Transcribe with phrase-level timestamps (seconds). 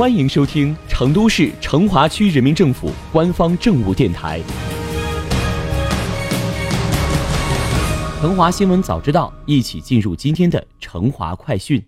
[0.00, 4.40] 欢迎收听成都市成华区人民政府官方政务电台
[8.18, 11.84] 《成华新闻早知道》，一起进入今天的成华快讯。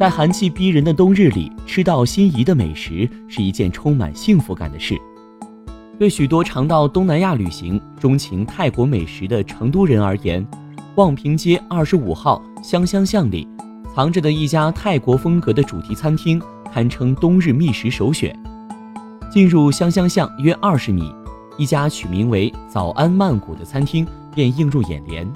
[0.00, 5.00] 在寒气逼人的冬日里，吃到心仪的美食是一件充满幸福感的事。
[5.96, 10.44] 对许多常到东南亚旅行、钟情泰国美食的成都人而言，
[10.96, 13.46] 望平街二十五号香香巷里。
[13.94, 16.40] 藏着的一家泰国风格的主题餐厅，
[16.72, 18.34] 堪称冬日觅食首选。
[19.30, 21.14] 进入香香巷约二十米，
[21.58, 25.30] 一家取名为“早安曼谷”的餐厅便映入眼帘。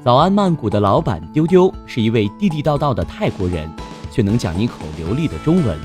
[0.00, 3.68] 早安曼谷的老板丢丢是一位地地道道的泰国人，
[4.12, 5.76] 却能讲一口流利的中文。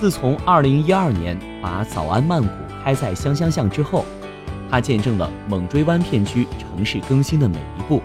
[0.00, 2.48] 自从二零一二年把早安曼谷
[2.84, 4.04] 开在香香巷之后，
[4.70, 8.00] 他见证了猛追湾片区城市更新的每一步。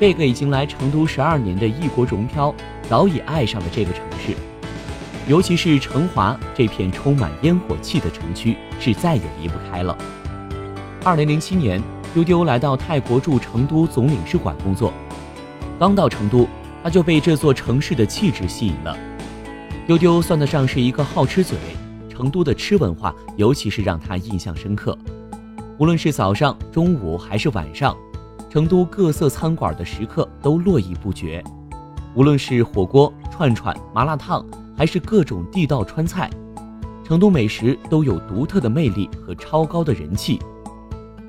[0.00, 2.54] 这个已经来成都十二年的异国荣漂，
[2.88, 4.32] 早已爱上了这个城市，
[5.26, 9.98] 尤其是成华这片充满烟火气的城区，是再也离不开了。
[11.02, 11.82] 二零零七年，
[12.14, 14.92] 丢丢来到泰国驻成都总领事馆工作，
[15.80, 16.46] 刚到成都，
[16.80, 18.96] 他就被这座城市的气质吸引了。
[19.84, 21.58] 丢丢算得上是一个好吃嘴，
[22.08, 24.96] 成都的吃文化，尤其是让他印象深刻。
[25.76, 27.96] 无论是早上、中午还是晚上。
[28.50, 31.44] 成都各色餐馆的食客都络绎不绝，
[32.14, 34.44] 无论是火锅、串串、麻辣烫，
[34.76, 36.30] 还是各种地道川菜，
[37.04, 40.38] 成都美食都有独特的魅力和超高的人气。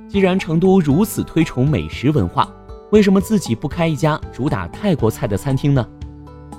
[0.08, 2.50] 既然成都如此推崇美食文化，
[2.92, 5.86] 为什么自己不开一家主打泰国菜的餐厅呢？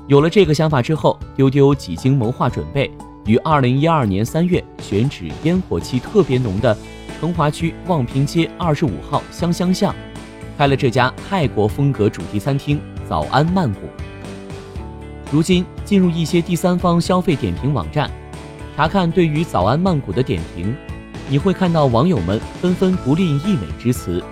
[0.08, 2.90] 有了这个想法之后，丢丢几经谋划准备，
[3.24, 6.76] 于二零一二年三月选址烟火气特别浓的
[7.18, 9.94] 成华区望平街二十五号香香巷。
[10.60, 13.88] 开了这家泰国风格主题餐厅“早安曼谷”。
[15.32, 18.10] 如今进入一些第三方消费点评网站，
[18.76, 20.76] 查看对于“早安曼谷”的点评，
[21.30, 24.22] 你会看到网友们纷纷不吝溢美之词。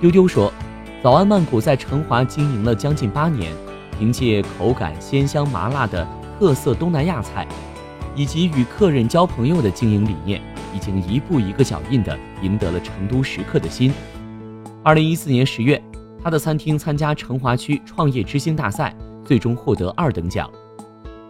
[0.00, 0.52] 丢丢说
[1.00, 3.52] ：“早安曼谷在成华经营了将近八年，
[3.96, 6.04] 凭借口感鲜香麻辣的
[6.40, 7.46] 特色东南亚菜，
[8.16, 10.42] 以及与客人交朋友的经营理念，
[10.74, 13.92] 已经一步一个脚印地赢得了成都食客的心。”
[14.86, 15.82] 二零一四年十月，
[16.22, 20.48] 他的餐厅参加成华区创业之星大赛，最终获得二等奖。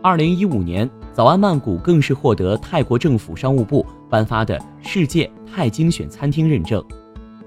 [0.03, 6.85] 二零一五年，早安曼谷更是获得泰国政府商务部颁发的世界泰精选餐厅认证，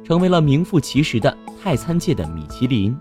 [0.03, 2.98] 成为了名副其实的泰餐界的米其林。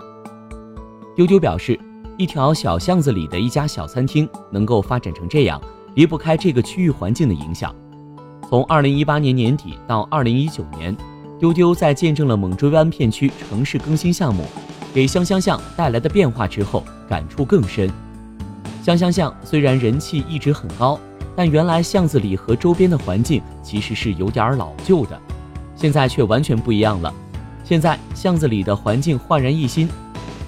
[1.17, 1.81] 丢丢表示，
[2.19, 5.59] 一条小巷子里的一家小餐厅能够发展成这样，
[5.95, 7.75] 离不开这个区域环境的影响。
[8.51, 10.95] 从二零一八年年底到二零一九年。
[11.38, 14.44] 丢丢在见证了猛追湾片区城市更新项目
[14.93, 17.88] 给香香巷带来的变化之后，感触更深。
[18.82, 20.99] 香香巷虽然人气一直很高，
[21.37, 25.21] 但原来巷子里和周边的环境其实是有点老旧的，
[25.76, 27.12] 现在却完全不一样了。
[27.62, 29.88] 现在巷子里的环境焕然一新，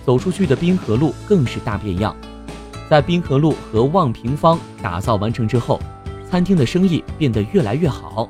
[0.04, 2.16] 走出去的滨河路更是大变样。
[2.88, 5.78] 在滨河路和望平坊打造完成之后，
[6.28, 8.28] 餐厅的生意变得越来越好。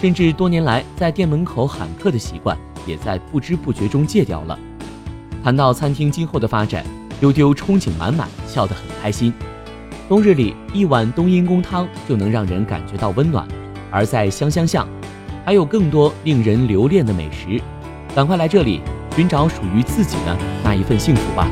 [0.00, 4.58] 甚至多年来在店门口喊客的习惯，也在不知不觉中戒掉了。
[5.42, 6.84] 谈到餐厅今后的发展，
[7.18, 9.32] 丢丢憧憬满满，笑得很开心。
[10.08, 13.46] 冬日里一碗冬阴功汤就能让人感觉到温暖，
[13.90, 14.88] 而在香香巷，
[15.44, 17.60] 还有更多令人留恋的美食。
[18.14, 18.80] 赶快来这里
[19.16, 21.46] 寻找属于自己的那一份幸福吧！